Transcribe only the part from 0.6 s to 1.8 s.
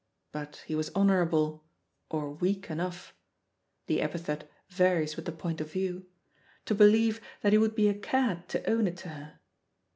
he was honourable,